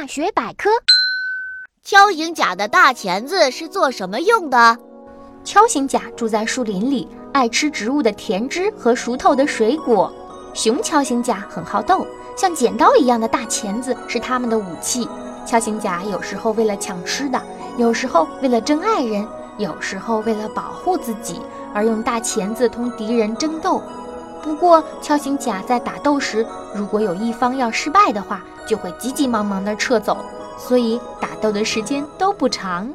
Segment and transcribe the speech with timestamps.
[0.00, 0.70] 大学百科：
[1.84, 4.78] 锹形甲的大钳子是做什么用的？
[5.44, 10.14] 锹形甲住在树林里，爱吃植物的甜汁和熟透的水果。
[10.54, 12.06] 雄锹形甲很好斗，
[12.36, 15.08] 像剪刀一样的大钳子是它们的武器。
[15.44, 17.42] 锹形甲有时候为了抢吃的，
[17.76, 19.26] 有时候为了争爱人，
[19.56, 21.40] 有时候为了保护自己
[21.74, 23.82] 而用大钳子同敌人争斗。
[24.42, 30.16] 不过，锹形甲在打斗时，如果有一方要失败的话，就会急急忙忙地撤走，
[30.56, 32.90] 所以打斗的时间都不长。